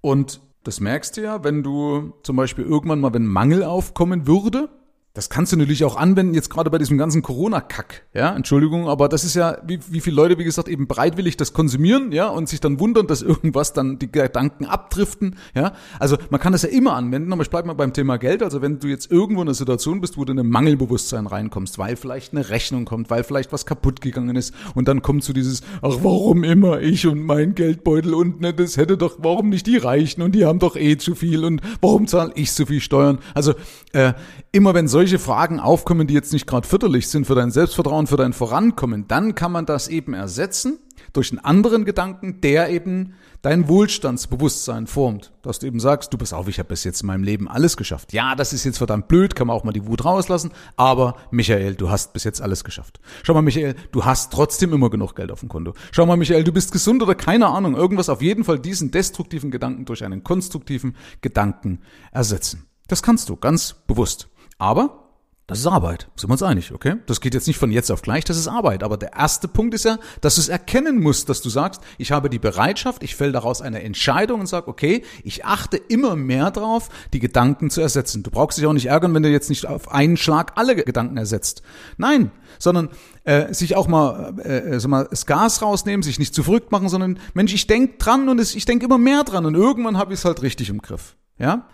Und 0.02 0.42
das 0.64 0.80
merkst 0.80 1.18
du 1.18 1.22
ja, 1.22 1.44
wenn 1.44 1.64
du 1.64 2.14
zum 2.24 2.36
Beispiel 2.36 2.66
irgendwann 2.66 3.00
mal, 3.00 3.14
wenn 3.14 3.26
Mangel 3.26 3.64
aufkommen 3.64 4.28
würde, 4.28 4.70
das 5.16 5.30
kannst 5.30 5.54
du 5.54 5.58
natürlich 5.58 5.86
auch 5.86 5.96
anwenden, 5.96 6.34
jetzt 6.34 6.50
gerade 6.50 6.70
bei 6.70 6.78
diesem 6.78 6.98
ganzen 6.98 7.22
Corona-Kack. 7.22 8.04
Ja, 8.14 8.36
Entschuldigung, 8.36 8.90
aber 8.90 9.08
das 9.08 9.24
ist 9.24 9.34
ja, 9.34 9.58
wie, 9.66 9.80
wie 9.90 10.02
viele 10.02 10.18
Leute, 10.18 10.38
wie 10.38 10.44
gesagt, 10.44 10.68
eben 10.68 10.88
bereitwillig 10.88 11.38
das 11.38 11.54
konsumieren, 11.54 12.12
ja, 12.12 12.28
und 12.28 12.50
sich 12.50 12.60
dann 12.60 12.82
wundern, 12.82 13.08
dass 13.08 13.22
irgendwas 13.22 13.72
dann 13.72 13.98
die 13.98 14.12
Gedanken 14.12 14.66
abdriften, 14.66 15.38
ja. 15.56 15.72
Also 16.00 16.18
man 16.30 16.42
kann 16.42 16.52
das 16.52 16.64
ja 16.64 16.70
immer 16.70 16.96
anwenden, 16.96 17.32
aber 17.32 17.44
ich 17.44 17.50
bleibe 17.50 17.68
mal 17.68 17.74
beim 17.76 17.94
Thema 17.94 18.18
Geld. 18.18 18.44
Also 18.44 18.62
wenn 18.62 18.80
du 18.80 18.88
jetzt 18.88 19.10
irgendwo 19.10 19.42
in 19.42 19.48
einer 19.48 19.56
Situation 19.56 20.02
bist, 20.02 20.18
wo 20.18 20.26
du 20.26 20.34
in 20.34 20.40
ein 20.40 20.50
Mangelbewusstsein 20.50 21.28
reinkommst, 21.28 21.78
weil 21.78 21.96
vielleicht 21.96 22.34
eine 22.34 22.50
Rechnung 22.50 22.84
kommt, 22.84 23.10
weil 23.10 23.24
vielleicht 23.24 23.54
was 23.54 23.66
kaputt 23.66 24.02
gegangen 24.02 24.36
ist 24.36 24.54
und 24.74 24.90
dann 24.90 25.02
kommt 25.02 25.24
zu 25.24 25.32
dieses, 25.32 25.62
ach, 25.82 25.96
warum 26.02 26.44
immer 26.44 26.82
ich 26.82 27.08
und 27.08 27.22
mein 27.22 27.56
Geldbeutel 27.56 28.14
und 28.14 28.42
ne, 28.42 28.54
das 28.54 28.76
hätte 28.76 28.98
doch, 28.98 29.16
warum 29.20 29.48
nicht 29.48 29.66
die 29.66 29.78
Reichen 29.78 30.22
und 30.22 30.36
die 30.36 30.46
haben 30.46 30.60
doch 30.60 30.76
eh 30.76 30.98
zu 30.98 31.16
viel 31.16 31.46
und 31.46 31.62
warum 31.80 32.06
zahle 32.06 32.34
ich 32.36 32.52
so 32.52 32.66
viel 32.66 32.82
Steuern? 32.82 33.20
Also 33.34 33.54
äh, 33.94 34.12
immer 34.56 34.74
wenn 34.74 34.88
solche 34.88 35.20
Fragen 35.20 35.60
aufkommen, 35.60 36.08
die 36.08 36.14
jetzt 36.14 36.32
nicht 36.32 36.48
gerade 36.48 36.66
förderlich 36.66 37.10
sind 37.10 37.28
für 37.28 37.36
dein 37.36 37.52
Selbstvertrauen, 37.52 38.08
für 38.08 38.16
dein 38.16 38.32
Vorankommen, 38.32 39.06
dann 39.06 39.36
kann 39.36 39.52
man 39.52 39.66
das 39.66 39.90
eben 39.90 40.14
ersetzen 40.14 40.80
durch 41.12 41.32
einen 41.32 41.40
anderen 41.40 41.84
Gedanken, 41.84 42.40
der 42.40 42.70
eben 42.70 43.16
dein 43.42 43.68
Wohlstandsbewusstsein 43.68 44.88
formt. 44.88 45.34
Dass 45.42 45.60
du 45.60 45.68
eben 45.68 45.82
sagst, 45.82 46.14
du 46.14 46.18
pass 46.18 46.32
auf, 46.32 46.48
ich 46.48 46.58
habe 46.58 46.70
bis 46.70 46.86
jetzt 46.86 47.02
in 47.02 47.08
meinem 47.08 47.24
Leben 47.24 47.50
alles 47.50 47.76
geschafft. 47.76 48.14
Ja, 48.14 48.34
das 48.34 48.54
ist 48.54 48.64
jetzt 48.64 48.78
verdammt 48.78 49.10
blöd, 49.10 49.36
kann 49.36 49.48
man 49.48 49.58
auch 49.58 49.66
mal 49.66 49.74
die 49.74 49.86
Wut 49.88 50.06
rauslassen, 50.06 50.52
aber 50.78 51.18
Michael, 51.32 51.76
du 51.76 51.90
hast 51.90 52.14
bis 52.14 52.24
jetzt 52.24 52.42
alles 52.42 52.64
geschafft. 52.64 53.02
Schau 53.24 53.34
mal, 53.34 53.42
Michael, 53.42 53.76
du 53.92 54.06
hast 54.06 54.32
trotzdem 54.32 54.72
immer 54.72 54.90
genug 54.90 55.18
Geld 55.18 55.34
auf 55.34 55.42
dem 55.42 55.50
Konto. 55.50 55.74
Schau 55.92 56.06
mal, 56.06 56.16
Michael, 56.16 56.46
du 56.46 56.54
bist 56.54 56.72
gesund 56.72 57.04
oder 57.04 57.14
keine 57.14 57.48
Ahnung, 57.48 57.76
irgendwas 57.76 58.08
auf 58.08 58.22
jeden 58.22 58.46
Fall 58.46 58.58
diesen 58.58 58.92
destruktiven 58.92 59.52
Gedanken 59.52 59.84
durch 59.84 60.06
einen 60.06 60.24
konstruktiven 60.24 60.96
Gedanken 61.20 61.82
ersetzen. 62.14 62.68
Das 62.88 63.04
kannst 63.04 63.28
du 63.28 63.36
ganz 63.36 63.76
bewusst. 63.88 64.30
Aber 64.58 65.06
das 65.48 65.60
ist 65.60 65.68
Arbeit, 65.68 66.10
sind 66.16 66.30
wir 66.30 66.34
uns 66.34 66.42
einig, 66.42 66.72
okay? 66.72 66.96
Das 67.06 67.22
geht 67.22 67.36
jetzt 67.36 67.46
nicht 67.46 67.60
von 67.60 67.70
jetzt 67.70 67.92
auf 67.92 68.02
gleich, 68.02 68.24
das 68.24 68.36
ist 68.36 68.48
Arbeit. 68.48 68.82
Aber 68.82 68.98
der 68.98 69.14
erste 69.14 69.48
Punkt 69.48 69.76
ist 69.76 69.86
ja, 69.86 70.00
dass 70.22 70.36
du 70.36 70.42
es 70.42 70.50
erkennen 70.50 71.00
musst, 71.00 71.30
dass 71.30 71.44
du 71.44 71.50
sagst, 71.50 71.82
ich 72.00 72.12
habe 72.12 72.32
die 72.32 72.40
Bereitschaft, 72.40 73.04
ich 73.04 73.16
fäll 73.16 73.32
daraus 73.32 73.62
eine 73.62 73.84
Entscheidung 73.84 74.40
und 74.40 74.48
sag, 74.48 74.68
okay, 74.68 75.04
ich 75.24 75.46
achte 75.46 75.78
immer 75.78 76.16
mehr 76.16 76.50
drauf, 76.50 76.90
die 77.14 77.20
Gedanken 77.20 77.70
zu 77.70 77.80
ersetzen. 77.80 78.24
Du 78.24 78.32
brauchst 78.32 78.58
dich 78.58 78.66
auch 78.66 78.74
nicht 78.74 78.88
ärgern, 78.88 79.14
wenn 79.14 79.22
du 79.22 79.30
jetzt 79.30 79.52
nicht 79.52 79.68
auf 79.68 79.92
einen 79.92 80.18
Schlag 80.18 80.54
alle 80.56 80.76
Gedanken 80.76 81.18
ersetzt. 81.18 81.62
Nein, 81.98 82.32
sondern 82.58 82.90
äh, 83.24 83.54
sich 83.54 83.76
auch 83.76 83.88
mal, 83.88 84.40
äh, 84.40 84.80
sag 84.80 84.90
mal 84.90 85.08
das 85.08 85.28
Gas 85.28 85.62
rausnehmen, 85.62 86.02
sich 86.02 86.18
nicht 86.18 86.34
zu 86.34 86.42
verrückt 86.42 86.72
machen, 86.72 86.90
sondern 86.90 87.20
Mensch, 87.36 87.54
ich 87.54 87.68
denk 87.68 88.00
dran 88.00 88.30
und 88.30 88.40
es, 88.40 88.56
ich 88.56 88.66
denk 88.66 88.82
immer 88.82 88.98
mehr 88.98 89.24
dran 89.24 89.46
und 89.46 89.54
irgendwann 89.54 90.00
habe 90.00 90.14
ich 90.14 90.22
es 90.22 90.26
halt 90.26 90.42
richtig 90.42 90.70
im 90.70 90.82
Griff. 90.82 91.16
Ja? 91.38 91.68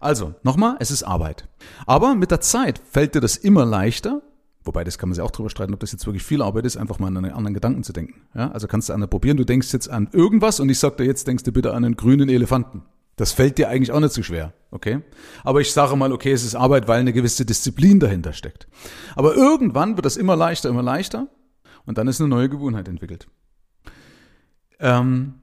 Also, 0.00 0.34
nochmal, 0.42 0.76
es 0.80 0.90
ist 0.90 1.02
Arbeit. 1.02 1.48
Aber 1.86 2.14
mit 2.14 2.30
der 2.30 2.40
Zeit 2.40 2.80
fällt 2.90 3.14
dir 3.14 3.20
das 3.20 3.36
immer 3.36 3.64
leichter, 3.64 4.22
wobei 4.64 4.84
das 4.84 4.98
kann 4.98 5.08
man 5.08 5.14
sich 5.14 5.22
auch 5.22 5.30
drüber 5.30 5.50
streiten, 5.50 5.74
ob 5.74 5.80
das 5.80 5.92
jetzt 5.92 6.06
wirklich 6.06 6.24
viel 6.24 6.42
Arbeit 6.42 6.66
ist, 6.66 6.76
einfach 6.76 6.98
mal 6.98 7.08
an 7.08 7.16
einen 7.16 7.32
anderen 7.32 7.54
Gedanken 7.54 7.82
zu 7.82 7.92
denken. 7.92 8.22
Ja, 8.34 8.50
also 8.50 8.66
kannst 8.66 8.88
du 8.88 8.92
an 8.92 9.08
probieren, 9.08 9.36
du 9.36 9.44
denkst 9.44 9.72
jetzt 9.72 9.88
an 9.88 10.08
irgendwas 10.12 10.60
und 10.60 10.68
ich 10.68 10.78
sag 10.78 10.96
dir 10.96 11.04
jetzt, 11.04 11.26
denkst 11.26 11.44
du 11.44 11.52
bitte 11.52 11.72
an 11.72 11.84
einen 11.84 11.96
grünen 11.96 12.28
Elefanten. 12.28 12.82
Das 13.16 13.32
fällt 13.32 13.56
dir 13.56 13.70
eigentlich 13.70 13.92
auch 13.92 14.00
nicht 14.00 14.12
so 14.12 14.22
schwer, 14.22 14.52
okay? 14.70 15.00
Aber 15.42 15.62
ich 15.62 15.72
sage 15.72 15.96
mal, 15.96 16.12
okay, 16.12 16.32
es 16.32 16.44
ist 16.44 16.54
Arbeit, 16.54 16.86
weil 16.86 17.00
eine 17.00 17.14
gewisse 17.14 17.46
Disziplin 17.46 17.98
dahinter 17.98 18.34
steckt. 18.34 18.68
Aber 19.14 19.34
irgendwann 19.34 19.96
wird 19.96 20.04
das 20.04 20.18
immer 20.18 20.36
leichter, 20.36 20.68
immer 20.68 20.82
leichter 20.82 21.28
und 21.86 21.96
dann 21.96 22.08
ist 22.08 22.20
eine 22.20 22.28
neue 22.28 22.50
Gewohnheit 22.50 22.88
entwickelt. 22.88 23.26
Ähm, 24.78 25.36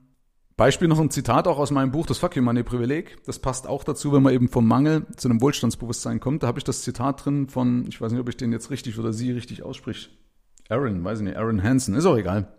Beispiel 0.56 0.86
noch 0.86 1.00
ein 1.00 1.10
Zitat 1.10 1.48
auch 1.48 1.58
aus 1.58 1.72
meinem 1.72 1.90
Buch, 1.90 2.06
das 2.06 2.18
Fuck 2.18 2.36
You 2.36 2.42
Money 2.42 2.62
Privileg. 2.62 3.24
Das 3.24 3.40
passt 3.40 3.66
auch 3.66 3.82
dazu, 3.82 4.12
wenn 4.12 4.22
man 4.22 4.32
eben 4.32 4.48
vom 4.48 4.68
Mangel 4.68 5.04
zu 5.16 5.28
einem 5.28 5.40
Wohlstandsbewusstsein 5.40 6.20
kommt. 6.20 6.42
Da 6.42 6.46
habe 6.46 6.58
ich 6.58 6.64
das 6.64 6.82
Zitat 6.82 7.24
drin 7.24 7.48
von, 7.48 7.86
ich 7.88 8.00
weiß 8.00 8.12
nicht, 8.12 8.20
ob 8.20 8.28
ich 8.28 8.36
den 8.36 8.52
jetzt 8.52 8.70
richtig 8.70 8.98
oder 8.98 9.12
sie 9.12 9.32
richtig 9.32 9.64
ausspricht. 9.64 10.10
Aaron, 10.68 11.02
weiß 11.02 11.18
ich 11.18 11.24
nicht, 11.24 11.36
Aaron 11.36 11.62
Hansen, 11.62 11.94
ist 11.94 12.06
auch 12.06 12.16
egal. 12.16 12.54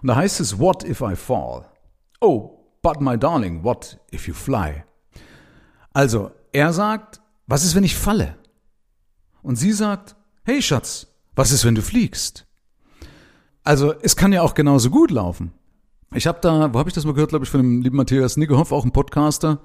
Und 0.00 0.08
da 0.08 0.16
heißt 0.16 0.38
es, 0.40 0.60
what 0.60 0.84
if 0.84 1.00
I 1.00 1.16
fall? 1.16 1.66
Oh, 2.20 2.60
but 2.82 3.00
my 3.00 3.18
darling, 3.18 3.64
what 3.64 3.98
if 4.12 4.28
you 4.28 4.34
fly? 4.34 4.84
Also, 5.92 6.30
er 6.52 6.72
sagt, 6.72 7.20
was 7.48 7.64
ist, 7.64 7.74
wenn 7.74 7.84
ich 7.84 7.96
falle? 7.96 8.36
Und 9.42 9.56
sie 9.56 9.72
sagt, 9.72 10.14
hey 10.44 10.62
Schatz, 10.62 11.08
was 11.34 11.50
ist, 11.50 11.64
wenn 11.64 11.74
du 11.74 11.82
fliegst? 11.82 12.46
Also, 13.64 13.92
es 14.00 14.14
kann 14.14 14.32
ja 14.32 14.42
auch 14.42 14.54
genauso 14.54 14.90
gut 14.90 15.10
laufen. 15.10 15.52
Ich 16.14 16.26
habe 16.26 16.38
da, 16.40 16.72
wo 16.72 16.78
habe 16.78 16.88
ich 16.88 16.94
das 16.94 17.04
mal 17.04 17.14
gehört, 17.14 17.30
glaube 17.30 17.44
ich, 17.44 17.50
von 17.50 17.60
dem 17.60 17.82
lieben 17.82 17.96
Matthias 17.96 18.36
Nickehoff, 18.36 18.72
auch 18.72 18.84
ein 18.84 18.92
Podcaster. 18.92 19.60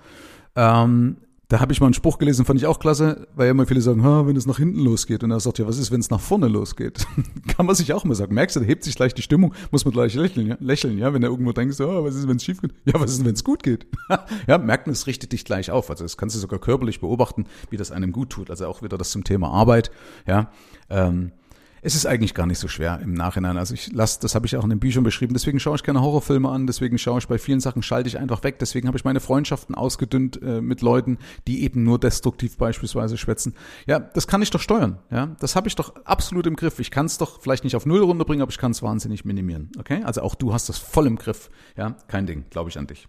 Ähm, 0.55 1.17
da 1.51 1.59
habe 1.59 1.73
ich 1.73 1.81
mal 1.81 1.87
einen 1.87 1.93
Spruch 1.93 2.17
gelesen, 2.17 2.45
fand 2.45 2.61
ich 2.61 2.65
auch 2.65 2.79
klasse, 2.79 3.27
weil 3.35 3.47
ja 3.47 3.51
immer 3.51 3.65
viele 3.65 3.81
sagen, 3.81 4.01
wenn 4.25 4.37
es 4.37 4.45
nach 4.45 4.57
hinten 4.57 4.79
losgeht. 4.79 5.21
Und 5.21 5.31
er 5.31 5.41
sagt, 5.41 5.59
ja, 5.59 5.67
was 5.67 5.77
ist, 5.77 5.91
wenn 5.91 5.99
es 5.99 6.09
nach 6.09 6.21
vorne 6.21 6.47
losgeht? 6.47 7.05
Kann 7.47 7.65
man 7.65 7.75
sich 7.75 7.91
auch 7.91 8.05
mal 8.05 8.15
sagen. 8.15 8.33
Merkst 8.33 8.55
du, 8.55 8.61
da 8.61 8.65
hebt 8.65 8.85
sich 8.85 8.95
gleich 8.95 9.13
die 9.13 9.21
Stimmung, 9.21 9.53
muss 9.69 9.83
man 9.83 9.93
gleich 9.93 10.13
lächeln, 10.13 10.47
ja, 10.47 10.57
lächeln, 10.61 10.97
ja, 10.97 11.13
wenn 11.13 11.23
er 11.23 11.29
irgendwo 11.29 11.51
denkt, 11.51 11.77
oh, 11.81 12.05
was 12.05 12.15
ist, 12.15 12.29
wenn 12.29 12.37
es 12.37 12.45
schief 12.45 12.61
geht? 12.61 12.73
Ja, 12.85 13.01
was 13.01 13.11
ist, 13.11 13.25
wenn 13.25 13.33
es 13.33 13.43
gut 13.43 13.63
geht? 13.63 13.85
ja, 14.47 14.57
merken, 14.59 14.91
es 14.91 15.07
richtet 15.07 15.33
dich 15.33 15.43
gleich 15.43 15.71
auf. 15.71 15.89
Also 15.89 16.05
das 16.05 16.15
kannst 16.15 16.37
du 16.37 16.39
sogar 16.39 16.57
körperlich 16.57 17.01
beobachten, 17.01 17.45
wie 17.69 17.75
das 17.75 17.91
einem 17.91 18.13
gut 18.13 18.29
tut. 18.29 18.49
Also 18.49 18.67
auch 18.67 18.81
wieder 18.81 18.97
das 18.97 19.11
zum 19.11 19.25
Thema 19.25 19.49
Arbeit, 19.51 19.91
ja. 20.25 20.51
Ähm, 20.89 21.33
es 21.81 21.95
ist 21.95 22.05
eigentlich 22.05 22.33
gar 22.33 22.45
nicht 22.45 22.59
so 22.59 22.67
schwer 22.67 22.99
im 23.03 23.13
Nachhinein. 23.13 23.57
Also 23.57 23.73
ich 23.73 23.91
lasse, 23.91 24.19
das 24.21 24.35
habe 24.35 24.45
ich 24.45 24.55
auch 24.55 24.63
in 24.63 24.69
den 24.69 24.79
Büchern 24.79 25.03
beschrieben. 25.03 25.33
Deswegen 25.33 25.59
schaue 25.59 25.75
ich 25.75 25.83
keine 25.83 26.01
Horrorfilme 26.01 26.47
an. 26.47 26.67
Deswegen 26.67 26.97
schaue 26.97 27.19
ich 27.19 27.27
bei 27.27 27.37
vielen 27.37 27.59
Sachen 27.59 27.81
schalte 27.81 28.07
ich 28.07 28.19
einfach 28.19 28.43
weg. 28.43 28.59
Deswegen 28.59 28.87
habe 28.87 28.97
ich 28.97 29.03
meine 29.03 29.19
Freundschaften 29.19 29.73
ausgedünnt 29.73 30.41
äh, 30.41 30.61
mit 30.61 30.81
Leuten, 30.81 31.17
die 31.47 31.63
eben 31.63 31.83
nur 31.83 31.99
destruktiv 31.99 32.57
beispielsweise 32.57 33.17
schwätzen. 33.17 33.55
Ja, 33.87 33.99
das 33.99 34.27
kann 34.27 34.41
ich 34.41 34.51
doch 34.51 34.61
steuern. 34.61 34.99
Ja, 35.09 35.35
das 35.39 35.55
habe 35.55 35.67
ich 35.67 35.75
doch 35.75 35.95
absolut 36.05 36.45
im 36.45 36.55
Griff. 36.55 36.79
Ich 36.79 36.91
kann 36.91 37.07
es 37.07 37.17
doch 37.17 37.41
vielleicht 37.41 37.63
nicht 37.63 37.75
auf 37.75 37.85
null 37.85 38.01
runterbringen, 38.01 38.43
aber 38.43 38.51
ich 38.51 38.59
kann 38.59 38.71
es 38.71 38.83
wahnsinnig 38.83 39.25
minimieren. 39.25 39.71
Okay, 39.79 40.03
also 40.03 40.21
auch 40.21 40.35
du 40.35 40.53
hast 40.53 40.69
das 40.69 40.77
voll 40.77 41.07
im 41.07 41.15
Griff. 41.15 41.49
Ja, 41.75 41.95
kein 42.07 42.27
Ding, 42.27 42.45
glaube 42.51 42.69
ich 42.69 42.77
an 42.77 42.87
dich. 42.87 43.07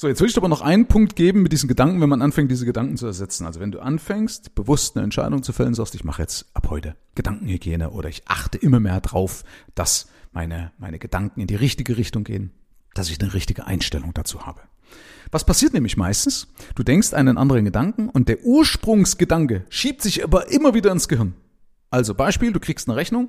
So, 0.00 0.08
jetzt 0.08 0.22
will 0.22 0.30
ich 0.30 0.36
aber 0.38 0.48
noch 0.48 0.62
einen 0.62 0.86
Punkt 0.86 1.14
geben 1.14 1.42
mit 1.42 1.52
diesen 1.52 1.68
Gedanken, 1.68 2.00
wenn 2.00 2.08
man 2.08 2.22
anfängt, 2.22 2.50
diese 2.50 2.64
Gedanken 2.64 2.96
zu 2.96 3.04
ersetzen. 3.04 3.44
Also 3.44 3.60
wenn 3.60 3.70
du 3.70 3.80
anfängst, 3.80 4.54
bewusst 4.54 4.96
eine 4.96 5.04
Entscheidung 5.04 5.42
zu 5.42 5.52
fällen, 5.52 5.74
sagst, 5.74 5.94
ich 5.94 6.04
mache 6.04 6.22
jetzt 6.22 6.46
ab 6.54 6.70
heute 6.70 6.96
Gedankenhygiene 7.16 7.90
oder 7.90 8.08
ich 8.08 8.26
achte 8.26 8.56
immer 8.56 8.80
mehr 8.80 9.02
drauf, 9.02 9.44
dass 9.74 10.08
meine, 10.32 10.72
meine 10.78 10.98
Gedanken 10.98 11.42
in 11.42 11.48
die 11.48 11.54
richtige 11.54 11.98
Richtung 11.98 12.24
gehen, 12.24 12.50
dass 12.94 13.10
ich 13.10 13.20
eine 13.20 13.34
richtige 13.34 13.66
Einstellung 13.66 14.14
dazu 14.14 14.46
habe. 14.46 14.62
Was 15.32 15.44
passiert 15.44 15.74
nämlich 15.74 15.98
meistens? 15.98 16.48
Du 16.74 16.82
denkst 16.82 17.12
einen 17.12 17.36
anderen 17.36 17.66
Gedanken 17.66 18.08
und 18.08 18.30
der 18.30 18.42
Ursprungsgedanke 18.42 19.66
schiebt 19.68 20.00
sich 20.00 20.24
aber 20.24 20.50
immer 20.50 20.72
wieder 20.72 20.92
ins 20.92 21.08
Gehirn. 21.08 21.34
Also 21.90 22.14
Beispiel, 22.14 22.54
du 22.54 22.60
kriegst 22.60 22.88
eine 22.88 22.96
Rechnung 22.96 23.28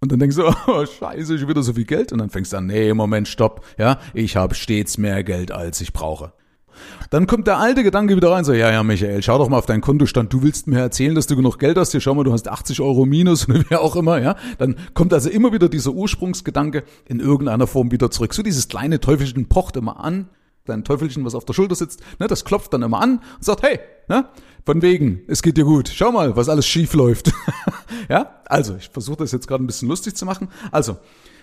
und 0.00 0.12
dann 0.12 0.18
denkst 0.18 0.36
du, 0.36 0.44
oh, 0.66 0.86
scheiße, 0.86 1.34
ich 1.34 1.48
wieder 1.48 1.62
so 1.62 1.72
viel 1.72 1.84
Geld. 1.84 2.12
Und 2.12 2.18
dann 2.18 2.30
fängst 2.30 2.52
du 2.52 2.58
an, 2.58 2.66
nee, 2.66 2.92
Moment, 2.92 3.28
stopp. 3.28 3.64
Ja, 3.78 3.98
ich 4.14 4.36
habe 4.36 4.54
stets 4.54 4.98
mehr 4.98 5.24
Geld, 5.24 5.52
als 5.52 5.80
ich 5.80 5.92
brauche. 5.92 6.32
Dann 7.08 7.26
kommt 7.26 7.46
der 7.46 7.58
alte 7.58 7.82
Gedanke 7.82 8.16
wieder 8.16 8.32
rein, 8.32 8.44
so, 8.44 8.52
ja, 8.52 8.70
ja, 8.70 8.82
Michael, 8.82 9.22
schau 9.22 9.38
doch 9.38 9.48
mal 9.48 9.56
auf 9.56 9.66
deinen 9.66 9.80
Kontostand. 9.80 10.32
Du 10.32 10.42
willst 10.42 10.66
mir 10.66 10.80
erzählen, 10.80 11.14
dass 11.14 11.26
du 11.26 11.36
genug 11.36 11.58
Geld 11.58 11.78
hast. 11.78 11.92
Hier, 11.92 12.00
schau 12.00 12.14
mal, 12.14 12.24
du 12.24 12.32
hast 12.32 12.48
80 12.48 12.80
Euro 12.80 13.06
minus 13.06 13.48
oder 13.48 13.64
wie 13.70 13.76
auch 13.76 13.96
immer, 13.96 14.20
ja. 14.20 14.36
Dann 14.58 14.76
kommt 14.92 15.14
also 15.14 15.30
immer 15.30 15.52
wieder 15.52 15.68
dieser 15.68 15.92
Ursprungsgedanke 15.92 16.84
in 17.06 17.20
irgendeiner 17.20 17.66
Form 17.66 17.90
wieder 17.92 18.10
zurück. 18.10 18.34
So 18.34 18.42
dieses 18.42 18.68
kleine 18.68 19.00
Teufelchen 19.00 19.48
pocht 19.48 19.76
immer 19.76 20.04
an. 20.04 20.28
Dein 20.66 20.84
Teufelchen, 20.84 21.24
was 21.24 21.34
auf 21.34 21.44
der 21.44 21.54
Schulter 21.54 21.74
sitzt, 21.74 22.00
ne, 22.18 22.26
das 22.26 22.44
klopft 22.44 22.72
dann 22.72 22.82
immer 22.82 23.00
an 23.00 23.18
und 23.18 23.44
sagt, 23.44 23.62
hey, 23.62 23.78
ne, 24.08 24.28
von 24.64 24.82
wegen, 24.82 25.22
es 25.28 25.42
geht 25.42 25.56
dir 25.56 25.64
gut. 25.64 25.90
Schau 25.94 26.12
mal, 26.12 26.36
was 26.36 26.48
alles 26.48 26.66
schief 26.66 26.92
läuft. 26.94 27.32
ja, 28.08 28.40
also 28.46 28.76
ich 28.76 28.88
versuche 28.88 29.18
das 29.18 29.32
jetzt 29.32 29.46
gerade 29.46 29.62
ein 29.62 29.66
bisschen 29.66 29.88
lustig 29.88 30.16
zu 30.16 30.26
machen. 30.26 30.48
Also 30.72 30.96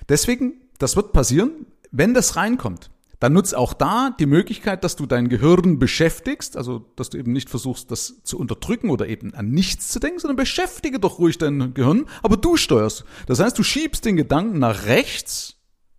deswegen, 0.09 0.53
das 0.77 0.95
wird 0.95 1.13
passieren, 1.13 1.65
wenn 1.91 2.13
das 2.13 2.35
reinkommt. 2.35 2.89
Dann 3.23 3.31
nutzt 3.31 3.55
auch 3.55 3.73
da 3.73 4.13
die 4.19 4.25
Möglichkeit, 4.25 4.83
dass 4.83 4.97
du 4.97 5.05
dein 5.05 5.29
Gehirn 5.29 5.79
beschäftigst, 5.79 6.57
also 6.57 6.91
dass 6.97 7.09
du 7.09 7.17
eben 7.17 7.31
nicht 7.31 7.49
versuchst, 7.49 7.89
das 7.89 8.21
zu 8.23 8.37
unterdrücken 8.37 8.89
oder 8.89 9.07
eben 9.07 9.33
an 9.33 9.49
nichts 9.49 9.87
zu 9.87 9.99
denken, 10.01 10.19
sondern 10.19 10.35
beschäftige 10.35 10.99
doch 10.99 11.19
ruhig 11.19 11.37
dein 11.37 11.73
Gehirn, 11.73 12.07
aber 12.21 12.35
du 12.35 12.57
steuerst. 12.57 13.05
Das 13.27 13.39
heißt, 13.39 13.57
du 13.57 13.63
schiebst 13.63 14.03
den 14.03 14.17
Gedanken 14.17 14.59
nach 14.59 14.87
rechts 14.87 15.55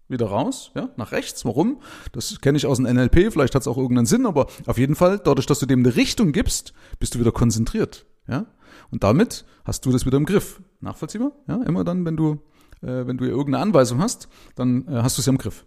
wieder 0.09 0.27
raus, 0.27 0.71
ja, 0.75 0.91
nach 0.97 1.13
rechts, 1.13 1.45
warum? 1.45 1.81
Das 2.13 2.41
kenne 2.41 2.59
ich 2.59 2.67
aus 2.67 2.79
dem 2.79 2.87
NLP, 2.87 3.33
vielleicht 3.33 3.55
hat 3.55 3.63
es 3.63 3.69
auch 3.69 3.79
irgendeinen 3.79 4.07
Sinn, 4.07 4.27
aber 4.27 4.47
auf 4.67 4.79
jeden 4.79 4.95
Fall, 4.95 5.19
dadurch, 5.19 5.47
dass 5.47 5.59
du 5.59 5.67
dem 5.67 5.81
eine 5.81 5.97
Richtung 5.97 6.33
gibst, 6.33 6.75
bist 6.99 7.15
du 7.15 7.21
wieder 7.21 7.33
konzentriert, 7.33 8.07
ja. 8.29 8.47
Und 8.91 9.03
damit 9.03 9.45
hast 9.65 9.87
du 9.87 9.93
das 9.93 10.05
wieder 10.05 10.17
im 10.17 10.27
Griff. 10.27 10.61
Nachvollziehbar? 10.81 11.33
Ja, 11.49 11.63
immer 11.63 11.85
dann, 11.85 12.05
wenn 12.05 12.17
du, 12.17 12.43
äh, 12.83 13.07
wenn 13.07 13.17
du 13.17 13.25
irgendeine 13.25 13.63
Anweisung 13.63 14.01
hast, 14.01 14.29
dann 14.57 14.87
äh, 14.89 15.03
hast 15.03 15.17
du 15.17 15.21
es 15.21 15.27
ja 15.27 15.33
im 15.33 15.39
Griff. 15.39 15.65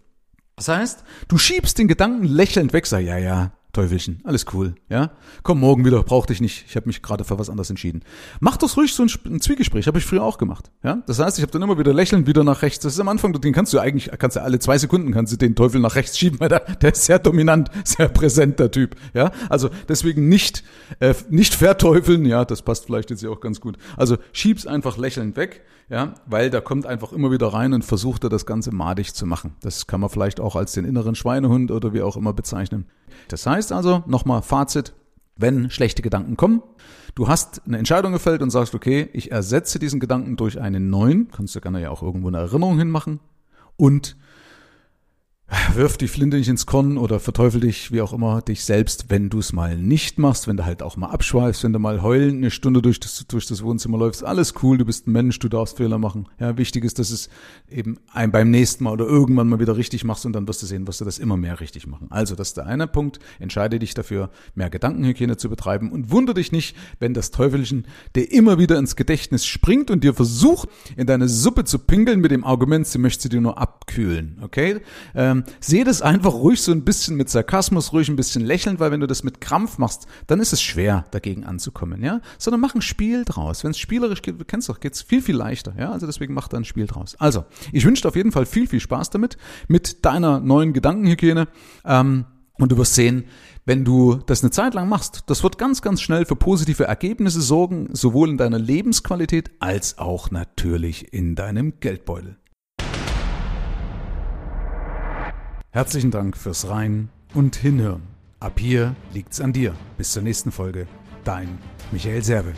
Das 0.56 0.68
heißt, 0.68 1.04
du 1.28 1.38
schiebst 1.38 1.78
den 1.78 1.88
Gedanken 1.88 2.26
lächelnd 2.26 2.74
weg, 2.74 2.86
sag, 2.88 3.02
ja, 3.02 3.18
ja, 3.18 3.52
Teufelchen, 3.78 4.22
alles 4.24 4.48
cool, 4.54 4.74
ja? 4.90 5.12
Komm 5.44 5.60
morgen 5.60 5.86
wieder, 5.86 6.02
brauch 6.02 6.26
dich 6.26 6.42
nicht. 6.42 6.66
Ich 6.68 6.76
habe 6.76 6.88
mich 6.88 7.04
gerade 7.04 7.24
für 7.24 7.38
was 7.38 7.48
anderes 7.48 7.70
entschieden. 7.70 8.02
Mach 8.40 8.58
das 8.58 8.76
ruhig 8.76 8.92
so 8.92 9.04
ein, 9.04 9.10
ein 9.26 9.40
Zwiegespräch, 9.40 9.86
habe 9.86 10.00
ich 10.00 10.06
früher 10.06 10.24
auch 10.24 10.40
gemacht, 10.40 10.72
ja? 10.84 11.04
Das 11.06 11.20
heißt, 11.20 11.38
ich 11.38 11.44
habe 11.44 11.52
dann 11.52 11.62
immer 11.62 11.78
wieder 11.78 11.94
lächelnd 11.94 12.26
wieder 12.26 12.44
nach 12.44 12.64
rechts. 12.64 12.80
Das 12.84 12.94
ist 12.94 13.00
am 13.00 13.08
Anfang, 13.08 13.34
den 13.34 13.54
kannst 13.54 13.74
du 13.74 13.80
eigentlich, 13.80 14.10
kannst 14.18 14.36
du 14.36 14.42
alle 14.42 14.58
zwei 14.58 14.80
Sekunden 14.80 15.12
kannst 15.12 15.32
du 15.32 15.38
den 15.38 15.54
Teufel 15.54 15.80
nach 15.80 15.94
rechts 15.94 16.18
schieben, 16.18 16.40
weil 16.40 16.50
der, 16.50 16.62
der 16.62 16.92
ist 16.92 17.06
sehr 17.06 17.20
dominant, 17.20 17.70
sehr 17.84 18.10
präsent 18.10 18.58
der 18.58 18.72
Typ, 18.72 18.96
ja? 19.14 19.32
Also 19.48 19.70
deswegen 19.88 20.28
nicht 20.28 20.64
äh, 21.00 21.14
nicht 21.30 21.54
verteufeln, 21.54 22.26
ja, 22.26 22.46
das 22.46 22.64
passt 22.64 22.86
vielleicht 22.88 23.12
jetzt 23.12 23.22
ja 23.22 23.30
auch 23.30 23.42
ganz 23.42 23.62
gut. 23.62 23.78
Also 23.96 24.18
schieb's 24.34 24.66
einfach 24.66 24.98
lächelnd 24.98 25.38
weg, 25.38 25.62
ja, 25.90 26.16
weil 26.26 26.50
da 26.50 26.60
kommt 26.60 26.86
einfach 26.86 27.14
immer 27.14 27.32
wieder 27.32 27.48
rein 27.48 27.74
und 27.74 27.86
versucht 27.86 28.24
er 28.24 28.30
das 28.30 28.46
Ganze 28.46 28.74
madig 28.74 29.14
zu 29.14 29.26
machen. 29.26 29.56
Das 29.62 29.88
kann 29.88 30.02
man 30.02 30.10
vielleicht 30.10 30.40
auch 30.40 30.56
als 30.56 30.74
den 30.74 30.86
inneren 30.86 31.16
Schweinehund 31.16 31.72
oder 31.72 31.94
wie 31.94 32.02
auch 32.02 32.18
immer 32.18 32.34
bezeichnen. 32.34 32.86
Das 33.30 33.46
heißt 33.46 33.72
also, 33.72 34.04
nochmal 34.06 34.42
Fazit, 34.42 34.94
wenn 35.38 35.70
schlechte 35.70 36.02
Gedanken 36.02 36.36
kommen, 36.36 36.62
du 37.16 37.28
hast 37.28 37.62
eine 37.66 37.78
Entscheidung 37.78 38.12
gefällt 38.12 38.42
und 38.42 38.50
sagst, 38.50 38.76
okay, 38.76 39.10
ich 39.14 39.32
ersetze 39.32 39.80
diesen 39.80 40.00
Gedanken 40.00 40.36
durch 40.36 40.60
einen 40.60 40.90
neuen, 40.90 41.30
kannst 41.32 41.56
du 41.56 41.62
gerne 41.62 41.82
ja 41.82 41.90
auch 41.90 42.04
irgendwo 42.04 42.28
eine 42.28 42.40
Erinnerung 42.40 42.78
hinmachen 42.78 43.20
und 43.78 44.18
wirf 45.74 45.96
die 45.96 46.10
Flinte 46.10 46.36
nicht 46.36 46.50
ins 46.50 46.66
Korn 46.66 46.98
oder 46.98 47.22
verteufel 47.22 47.62
dich, 47.62 47.94
wie 47.94 48.02
auch 48.02 48.12
immer, 48.12 48.42
dich 48.42 48.66
selbst, 48.66 49.06
wenn 49.10 49.30
du 49.30 49.40
es 49.40 49.54
mal 49.54 49.78
nicht 49.78 50.20
machst, 50.20 50.48
wenn 50.48 50.58
du 50.58 50.66
halt 50.66 50.84
auch 50.84 50.98
mal 50.98 51.08
abschweifst, 51.08 51.64
wenn 51.64 51.72
du 51.72 51.80
mal 51.80 52.02
heulend 52.02 52.38
eine 52.38 52.52
Stunde 52.52 52.82
durch 52.82 53.00
das, 53.00 53.26
durch 53.28 53.46
das 53.46 53.64
Wohnzimmer 53.64 53.98
läufst, 53.98 54.26
alles 54.26 54.56
cool, 54.62 54.78
du 54.78 54.84
bist 54.84 55.08
ein 55.08 55.14
Mensch, 55.14 55.40
du 55.40 55.48
darfst 55.48 55.78
Fehler 55.78 56.00
machen. 56.00 56.28
Ja, 56.40 56.58
wichtig 56.58 56.84
ist, 56.84 57.00
dass 57.00 57.12
es 57.12 57.30
eben 57.70 57.98
ein, 58.12 58.32
beim 58.32 58.52
nächsten 58.52 58.84
Mal 58.84 58.92
oder 58.92 59.06
irgendwann 59.06 59.48
mal 59.48 59.60
wieder 59.60 59.78
richtig 59.78 60.04
machst 60.04 60.26
und 60.26 60.34
dann 60.34 60.48
wirst 60.50 60.62
du 60.62 60.66
sehen, 60.66 60.86
wirst 60.86 61.00
du 61.00 61.06
das 61.06 61.18
immer 61.18 61.38
mehr 61.38 61.62
richtig 61.62 61.88
machen. 61.88 62.08
Also, 62.10 62.36
das 62.36 62.50
ist 62.50 62.58
der 62.58 62.66
eine 62.66 62.88
Punkt. 62.88 63.20
Entscheide 63.40 63.80
dich 63.80 63.94
dafür, 63.94 64.30
mehr 64.56 64.70
Gedankenhygiene 64.70 65.38
zu 65.38 65.50
betreiben 65.50 65.92
und 65.92 66.12
wundere 66.12 66.34
dich 66.34 66.52
nicht, 66.52 66.76
wenn 67.00 67.14
das 67.14 67.32
Teufelchen 67.32 67.86
dir 68.16 68.32
immer 68.32 68.60
wieder 68.60 68.78
ins 68.78 68.98
Gedächtnis 68.98 69.46
springt 69.46 69.92
und 69.92 70.04
dir 70.04 70.14
versucht, 70.14 70.68
in 70.98 71.08
deine 71.08 71.30
Suppe 71.30 71.64
zu 71.64 71.80
pinkeln 71.80 72.20
mit 72.20 72.32
dem 72.32 72.44
Argument, 72.44 72.86
sie 72.86 72.98
möchte 72.98 73.30
dir 73.30 73.40
nur 73.40 73.58
abkühlen. 73.58 74.40
Okay? 74.42 74.82
Ähm, 75.16 75.37
ähm, 75.38 75.54
sehe 75.60 75.84
das 75.84 76.02
einfach 76.02 76.34
ruhig 76.34 76.62
so 76.62 76.72
ein 76.72 76.84
bisschen 76.84 77.16
mit 77.16 77.30
Sarkasmus, 77.30 77.94
ruhig 77.94 78.10
ein 78.10 78.16
bisschen 78.16 78.46
lächelnd, 78.46 78.80
weil 78.80 78.92
wenn 78.92 79.00
du 79.00 79.08
das 79.08 79.24
mit 79.24 79.42
Krampf 79.42 79.78
machst, 79.78 80.08
dann 80.28 80.40
ist 80.40 80.54
es 80.54 80.62
schwer, 80.62 81.06
dagegen 81.12 81.46
anzukommen, 81.46 82.04
ja. 82.04 82.22
Sondern 82.38 82.62
mach 82.62 82.76
ein 82.76 82.82
Spiel 82.82 83.24
draus. 83.26 83.64
Wenn 83.64 83.72
es 83.72 83.80
spielerisch 83.80 84.22
geht, 84.22 84.40
du 84.40 84.46
kennst 84.46 84.70
doch, 84.70 84.80
geht's 84.80 85.02
viel, 85.02 85.22
viel 85.22 85.36
leichter, 85.36 85.74
ja. 85.78 85.92
Also 85.92 86.06
deswegen 86.06 86.34
mach 86.34 86.48
da 86.48 86.58
ein 86.58 86.66
Spiel 86.66 86.88
draus. 86.88 87.16
Also, 87.20 87.46
ich 87.72 87.86
wünsche 87.86 88.04
dir 88.04 88.10
auf 88.10 88.16
jeden 88.16 88.32
Fall 88.32 88.46
viel, 88.46 88.68
viel 88.68 88.80
Spaß 88.80 89.10
damit, 89.10 89.38
mit 89.68 90.06
deiner 90.06 90.40
neuen 90.40 90.74
Gedankenhygiene. 90.74 91.48
Ähm, 91.86 92.26
und 92.60 92.72
du 92.72 92.78
wirst 92.78 92.96
sehen, 92.96 93.26
wenn 93.66 93.86
du 93.86 94.16
das 94.26 94.42
eine 94.42 94.50
Zeit 94.50 94.74
lang 94.74 94.90
machst, 94.90 95.24
das 95.28 95.44
wird 95.44 95.58
ganz, 95.58 95.82
ganz 95.82 96.02
schnell 96.02 96.26
für 96.26 96.36
positive 96.36 96.86
Ergebnisse 96.86 97.42
sorgen, 97.42 97.90
sowohl 97.94 98.30
in 98.30 98.38
deiner 98.38 98.58
Lebensqualität 98.58 99.52
als 99.60 100.00
auch 100.00 100.32
natürlich 100.32 101.14
in 101.14 101.36
deinem 101.36 101.80
Geldbeutel. 101.80 102.38
Herzlichen 105.78 106.10
Dank 106.10 106.36
fürs 106.36 106.70
Rein 106.70 107.10
und 107.36 107.56
Hinhören. 107.56 108.02
Ab 108.40 108.60
hier 108.60 108.96
liegt's 109.14 109.40
an 109.40 109.54
dir. 109.54 109.76
Bis 109.96 110.12
zur 110.12 110.24
nächsten 110.24 110.52
Folge. 110.52 110.88
Dein 111.24 111.60
Michael 111.92 112.24
Serve. 112.24 112.54